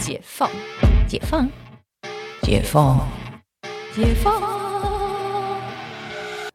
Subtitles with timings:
[0.00, 0.50] 解放，
[1.06, 1.46] 解放，
[2.42, 3.06] 解放，
[3.94, 4.42] 解放。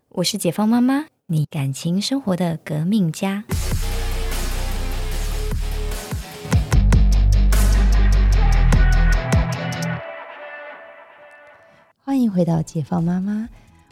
[0.09, 3.43] 我是解放妈妈，你感情生活的革命家。
[12.03, 13.47] 欢迎回到解放妈妈。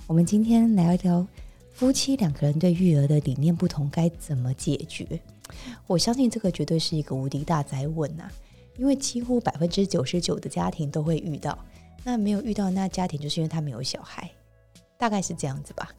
[0.08, 1.26] 我们今天聊一聊
[1.72, 5.20] 夫妻两个人对育儿的理念不同，该怎么解决？
[5.86, 8.24] 我相信这个绝对是一个无敌大灾问呐！
[8.78, 11.58] 因为几乎百分之九十九的家庭都会遇到，
[12.04, 14.30] 那没有遇到那家庭，就是因为他没有小孩，
[14.98, 15.94] 大概是这样子吧。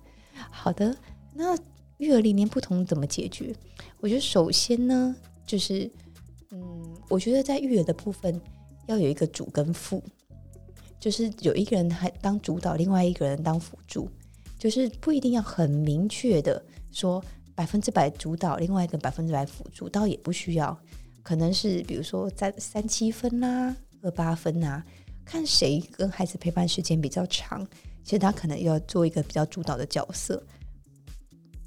[0.50, 0.96] 好的，
[1.32, 1.56] 那
[1.98, 3.54] 育儿理念不同怎么解决？
[4.00, 5.14] 我觉得首先呢，
[5.46, 5.90] 就是
[6.50, 8.40] 嗯，我觉得在育儿的部分
[8.86, 10.02] 要有一个主跟副，
[10.98, 14.08] 就是有一个人还当主导，另外一个人当辅助，
[14.58, 17.24] 就是不一定要很明确的说。
[17.56, 20.76] 百分之百主导，另外一个百分之百辅助，倒也不需要，
[21.24, 24.84] 可能是比如说在三七分呐，二八分呐，
[25.24, 27.66] 看谁跟孩子陪伴时间比较长，
[28.04, 30.40] 其实他可能要做一个比较主导的角色。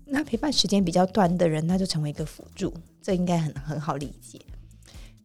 [0.05, 4.39] 那陪伴时间比较短的人，那就成为一个辅助，这应该很很好理解。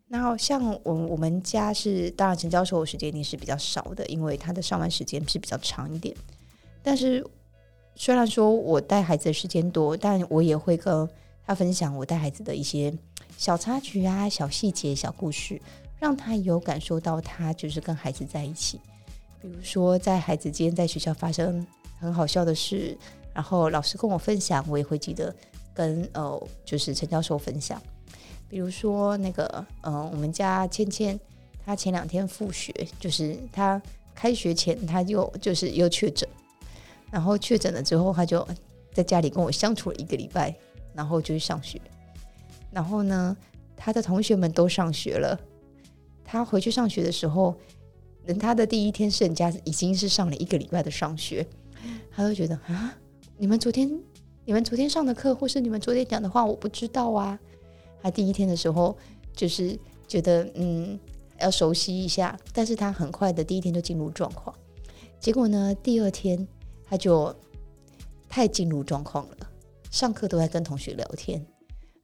[0.09, 6.17] 那像我我们家是，当然陈教授时间一定是比较少的，因为他的上班时间是比较长一点，
[6.83, 7.25] 但是。
[7.95, 11.07] 虽然说我带孩子的时间多，但我也会跟
[11.47, 12.91] 他分享我带孩子的一些
[13.43, 15.61] 小插曲啊、小细节、小故事，
[15.99, 18.79] 让他有感受到他就是跟孩子在一起。
[19.41, 21.67] 比如说，在孩子今天在学校发生
[21.99, 22.97] 很好笑的事，
[23.35, 25.35] 然后老师跟我分享，我也会记得
[25.75, 27.83] 跟呃，就是陈教授分享。
[28.49, 31.19] 比如说那个，嗯，我们家倩倩，
[31.67, 33.83] 她前两天复学，就是她
[34.15, 36.29] 开学前，她又就是又确诊。
[37.11, 38.47] 然后确诊了之后，他就
[38.95, 40.55] 在家里跟我相处了一个礼拜，
[40.95, 41.81] 然后就去上学。
[42.73, 43.37] 然后呢，
[43.77, 45.39] 他的同学们都上学了，
[46.25, 47.55] 他回去上学的时候，
[48.27, 51.47] 等他的第一天是人家已经是上了一个礼拜的上学，
[52.11, 52.95] 他就觉得啊，
[53.37, 53.89] 你们昨天
[54.45, 57.39] 你们昨天上的课，或是你们昨天讲的话，我不知道啊。
[58.01, 58.97] 他第一天的时候
[59.33, 59.79] 就是
[60.09, 60.99] 觉得嗯
[61.39, 64.55] 要熟悉一下，但是他很快的第一天就进入状况。
[65.21, 66.49] 结果呢，第二天。
[66.85, 67.35] 他就
[68.29, 69.37] 太进入状况了，
[69.91, 71.43] 上课都在跟同学聊天，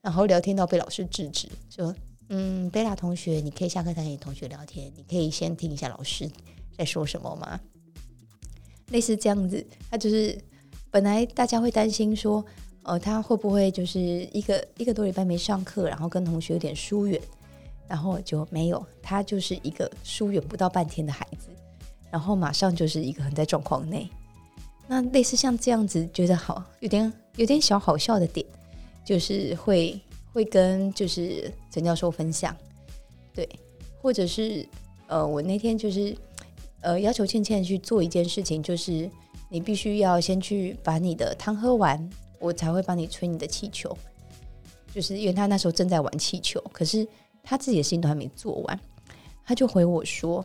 [0.03, 1.95] 然后聊天到被老师制止，说
[2.29, 6.31] ：“嗯，贝拉同学，你可以下课再跟你同学聊天，你可以先听一下老师
[6.77, 7.59] 在说什么吗？”
[8.91, 10.39] 类似这样子，他就是
[10.91, 12.43] 本来大家会担心说，
[12.83, 14.01] 呃，他会不会就是
[14.33, 17.21] 一个一个多礼拜没上课，然后跟同学有点疏远，
[17.87, 21.49] 然后就没有，他就是一个疏远不到半天的孩子，
[22.11, 24.09] 然后马上就是一个很在状况内。
[24.87, 28.47] 那类似像这样子，觉得好有点有点小好笑的点，
[29.09, 29.99] 就是会
[30.35, 32.55] 会跟就是陈教授分享，
[33.33, 33.49] 对，
[34.03, 34.69] 或者是
[35.07, 36.15] 呃，我那天就是
[36.83, 39.11] 呃要求倩倩去做一件事情，就是
[39.49, 41.99] 你必须要先去把你的汤喝完，
[42.39, 43.97] 我才会帮你吹你的气球，
[44.93, 47.09] 就是因为他那时候正在玩气球，可是
[47.43, 48.81] 他自己的事情都还没做完，
[49.43, 50.45] 他就回我说。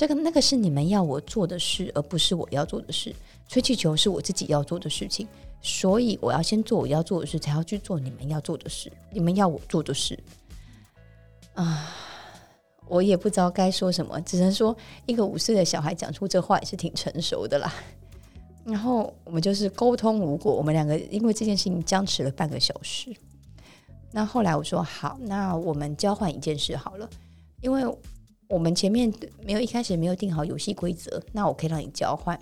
[0.00, 3.14] 这个那个是你们要我做的事，而不是我要做的事。
[3.46, 5.28] 吹气球是我自己要做的事情，
[5.60, 8.90] 所以我要先做我要做的事，才要去做你们要做的事。
[9.10, 10.18] 你们要我做的事
[11.52, 11.94] 啊，
[12.88, 14.74] 我也不知道该说什么，只能说
[15.04, 17.70] 一个五岁的小孩讲出这话也是挺成熟的啦。
[18.64, 23.14] 然后我们就是沟通无果，我们两个因为这件事情僵持了半个小时。
[24.12, 27.06] 那后来我说好，那我们交换一件事好了，
[27.60, 27.84] 因为。
[28.50, 29.10] 我们前面
[29.44, 32.36] 没有一开始没有定好游戏规则，那我可以让你交换，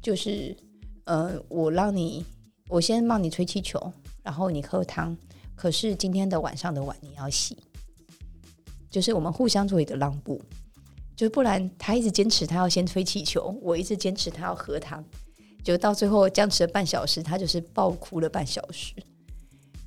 [0.00, 0.56] 就是
[1.04, 2.24] 呃，我让你
[2.68, 5.14] 我先帮你吹气球，然后你喝汤，
[5.54, 7.58] 可是今天的晚上的碗你要洗，
[8.90, 10.40] 就是我们互相做一个让步，
[11.14, 15.04] 就不然他一直坚持他要先吹气球，我一直坚持他要喝汤，
[15.62, 18.94] 就到最后僵持了半小时，他就是爆哭了半小时，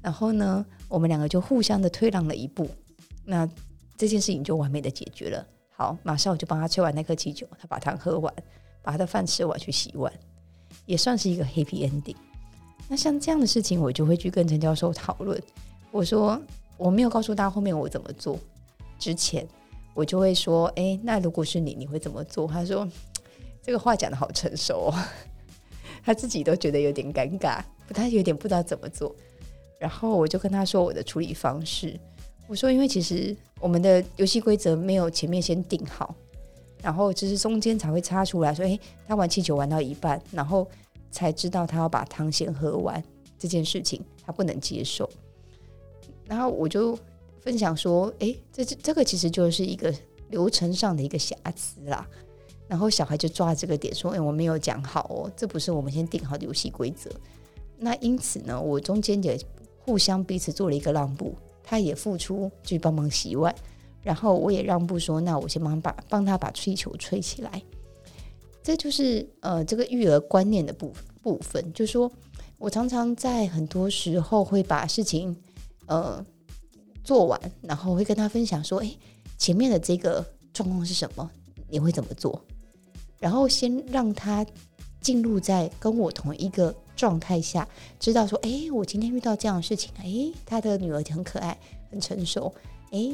[0.04, 2.70] 然后呢，我们两个就互相的退让了一步，
[3.26, 3.50] 那。
[4.02, 5.46] 这件事情就完美的解决了。
[5.70, 8.34] 好，马上我就帮他吹完那颗气球，他把汤喝完，
[8.82, 10.12] 把他的饭吃完，去洗碗，
[10.88, 12.16] 也算是一个 happy ending。
[12.88, 15.40] 那像这样的事情，我就会去跟陈教授讨论。
[15.92, 16.42] 我说
[16.78, 18.40] 我没有告诉他后面我怎么做，
[18.98, 19.48] 之前
[19.94, 22.90] 我就会说：“哎，那如果是你，你会怎么做？”他说
[23.62, 25.04] ：“这个话讲的好成熟哦。
[26.04, 27.62] ”他自己都觉得有点尴尬，
[27.94, 29.16] 他有点不知道怎么做。
[29.78, 32.00] 然后我就跟他说我的处理方式。
[32.52, 36.14] 我说，因为其实我们的游戏规则没有前面先定好，
[36.84, 38.78] 然后只是中间才会插出来说，诶，
[39.08, 40.68] 他玩气球玩到一半，然后
[41.12, 43.02] 才知道他要把汤先喝完
[43.40, 45.10] 这件事情，他不能接受。
[46.26, 47.00] 然后我就
[47.40, 49.94] 分享说，诶，这这这个其实就是一个
[50.28, 52.06] 流程上的一个瑕疵啦。
[52.68, 57.10] 然后小孩就抓这个点说，诶，我没有讲好哦，这不是我们先定好的游戏规则。
[57.78, 59.40] 那因此呢，我中间也
[59.86, 61.34] 互相彼此做了一个让步，
[61.64, 63.54] 他也付出去帮忙洗碗，
[64.02, 67.62] 然后我也让步说，那我先帮把帮他把气球吹起来。
[68.64, 70.94] 这就是呃这个育儿观念的部
[71.24, 72.12] 部分，就是说
[72.58, 75.36] 我常常在很多时候会把事情
[75.88, 76.24] 呃
[77.04, 78.96] 做完，然后会跟他分享说，哎，
[79.38, 81.30] 前面的这个状况是什么？
[81.70, 82.40] 你会怎么做？
[83.18, 84.46] 然后先让他
[85.00, 87.68] 进入在跟我同一个状态下，
[88.00, 91.58] 知道说，哎，我今天遇到这样的事情，哎，他的女儿很可爱，
[91.90, 92.54] 很成熟，
[92.92, 93.12] 哎，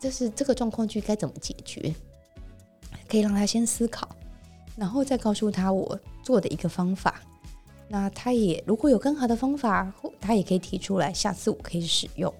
[0.00, 1.94] 这是这个状况剧该怎么解决？
[3.06, 4.08] 可以让他先思考。
[4.74, 7.20] 然后再告诉他我做的一个方法，
[7.88, 12.32] 那他也如果有更好的方法，他也可以提出来，下次我可以使用。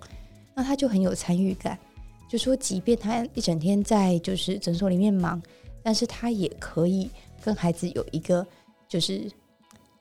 [0.55, 1.79] 那他就很有参与感，
[2.27, 5.43] 就说即便他一整天在就是诊所里面忙，
[5.83, 7.11] 但是他也可以
[7.43, 8.47] 跟孩子有一个
[8.89, 9.31] 就是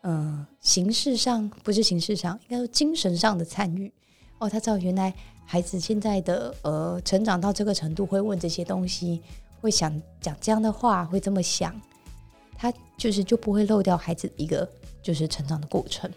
[0.03, 3.91] 嗯形式上不是形式上，应该说精神上的参与。
[4.37, 5.13] 哦，他知道原来
[5.45, 9.21] 孩子现在的呃成长到这个程度，会问这些东西，
[9.61, 11.79] 会想讲这样的话，会这么想。
[12.55, 14.69] 他就是就不会漏掉孩子一个
[15.01, 16.09] 就是成长的过程。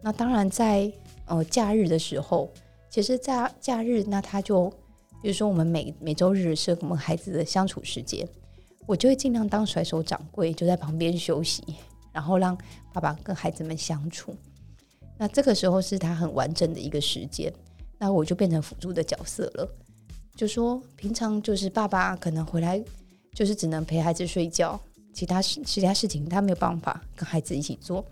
[0.00, 0.92] 那当然，在
[1.26, 2.48] 呃假日的时候，
[2.90, 4.68] 其实在假日，那他就
[5.22, 8.28] 比如说我们每每周日是我们孩子的相处时间，
[8.86, 11.62] 我就会尽量当甩手掌柜，就在旁边休息，
[12.14, 12.56] 然后让
[12.94, 14.34] 爸爸跟孩子们相处。
[15.18, 17.52] 那这个时候是他很完整的一个时间，
[17.98, 19.68] 那我就变成辅助的角色了。
[20.34, 22.82] 就说平常就是爸爸可能回来
[23.34, 24.80] 就是只能陪孩子睡觉。
[25.12, 28.04] 其他事其他事情他没有办法跟孩子一起做，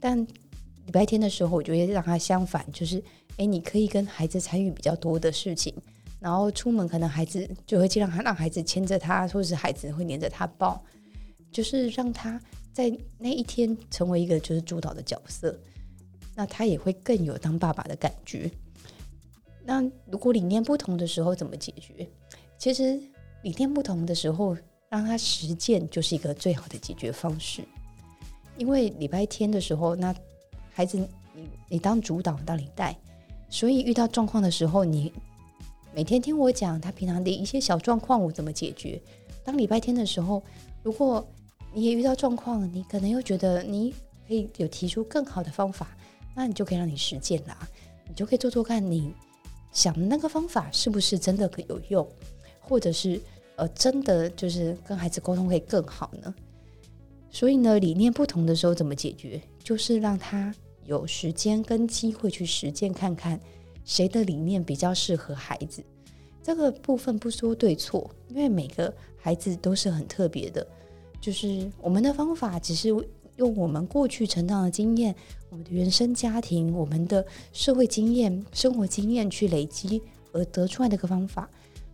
[0.00, 3.00] 但礼拜天的时候，我就会让他相反，就是
[3.36, 5.72] 哎，你可以跟孩子参与比较多的事情，
[6.18, 10.84] 然后出门可能孩子就会尽量让孩子牵着他，或者是孩子会黏着他抱，
[11.52, 12.40] 就是让他
[12.74, 15.58] 在那一天成为一个就是主导的角色，
[16.34, 18.50] 那他也会更有当爸爸的感觉。
[19.64, 22.06] 那如果理念不同的时候怎么解决？
[22.58, 23.00] 其实
[23.40, 24.54] 理念不同的时候。
[24.90, 27.64] 让他实践就是一个最好的解决方式，
[28.56, 30.14] 因为礼拜天的时候，那
[30.70, 30.96] 孩子
[31.34, 32.96] 你你当主导当领带，
[33.48, 35.12] 所以遇到状况的时候，你
[35.92, 39.02] 每天听我讲他平常的一些小状况我怎么解决。
[39.42, 40.40] 当礼拜天的时候，
[40.84, 41.26] 如果
[41.74, 43.92] 你也遇到状况，你可能又觉得你
[44.26, 45.96] 可以有提出更好的方法，
[46.34, 47.68] 那你就可以让你实践啦，
[48.08, 49.12] 你就可以做做看，你
[49.72, 52.08] 想的那个方法是不是真的可有用，
[52.60, 53.20] 或者是。
[53.56, 56.34] 呃，真的就是跟孩子沟通会更好呢。
[57.30, 59.40] 所以呢，理念不同的时候怎么解决？
[59.62, 60.52] 就是让他
[60.86, 63.38] 有时间跟机会去实践看看，
[63.84, 65.84] 谁的理念比较适合孩子。
[66.42, 70.66] 这个部分不说对错，因为每个孩子都是很特别的。
[71.24, 72.90] 就是我们的方法只是
[73.36, 75.14] 用我们过去成长的经验、
[75.48, 81.48] 我们的原生家庭、我们的社会经验、生活经验去累积而得出来的个方法。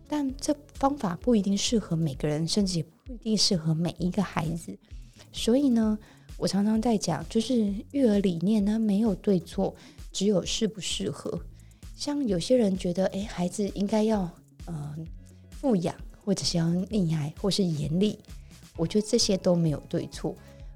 [0.05, 4.77] 但这方法不一定适合每个人，甚至也不一定适合每一个孩子。
[5.31, 5.97] 所以呢，
[6.35, 9.73] 我常常在讲，就是育儿理念呢没有对错，
[10.11, 11.41] 只有适不适合。
[11.95, 14.29] 像有些人觉得，哎，孩子应该要
[14.65, 14.93] 呃
[15.51, 15.95] 富养，
[16.25, 18.19] 或者是要溺爱，或是严厉。
[18.77, 20.35] 我觉得这些都没有对错，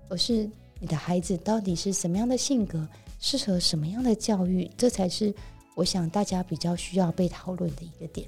[0.10, 0.50] 而是
[0.80, 2.88] 你的孩子到底是什么样的性格，
[3.20, 5.34] 适合什么样的教育，这才是
[5.76, 8.28] 我想大家比较需要被讨论的一个点。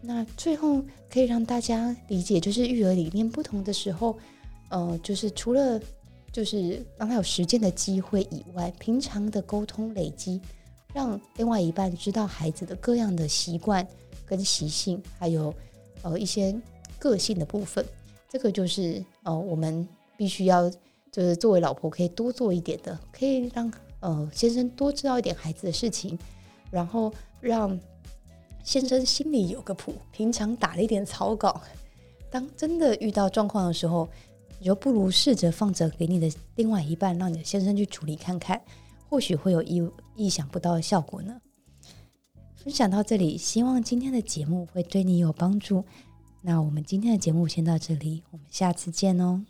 [0.00, 4.16] 那最后可以让大家理解，就是育儿理念不同的时候，
[4.70, 5.78] 呃，就是除了
[6.32, 10.40] 就是让他有实践的机会以外，平常的沟通累积，
[10.94, 13.86] 让另外一半知道孩子的各样的习惯
[14.24, 15.52] 跟习性，还有
[16.02, 16.58] 呃一些
[16.98, 17.84] 个性的部分，
[18.30, 20.70] 这个就是呃我们必须要
[21.12, 23.70] 就是作为老婆可以多做一点的，可以让
[24.00, 26.18] 呃先生多知道一点孩子的事情，
[26.70, 27.78] 然后让。
[28.62, 31.62] 先生心里有个谱，平常打了一点草稿。
[32.30, 34.06] 当真的遇到状况的时候，
[34.58, 38.60] 你就不如试着放着给你的另外一半，让你的先生去处理看看，
[39.08, 41.40] 或许会有意意想不到的效果呢。
[42.54, 45.82] 分享到这里，希望今天的节目会对你有帮助。
[46.42, 49.44] 那我们今天的节目先到这里，我们下次见哦。